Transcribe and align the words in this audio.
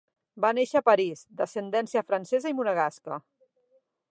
Va 0.45 0.49
néixer 0.57 0.79
a 0.79 0.83
París 0.87 1.21
d'ascendència 1.41 2.03
francesa 2.09 2.53
i 2.55 2.57
monegasca. 2.61 3.21